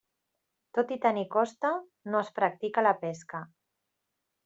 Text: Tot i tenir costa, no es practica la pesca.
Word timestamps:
Tot 0.77 0.93
i 0.95 0.97
tenir 1.03 1.27
costa, 1.35 1.71
no 2.15 2.25
es 2.25 2.35
practica 2.41 2.89
la 2.89 2.97
pesca. 3.07 3.47